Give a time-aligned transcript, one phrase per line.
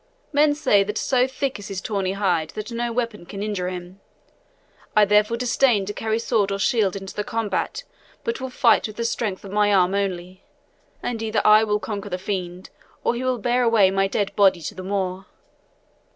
[0.33, 4.01] Men say that so thick is his tawny hide that no weapon can injure him.
[4.95, 7.83] I therefore disdain to carry sword or shield into the combat,
[8.23, 10.43] but will fight with the strength of my arm only,
[11.03, 12.71] and either I will conquer the fiend
[13.03, 15.27] or he will bear away my dead body to the moor.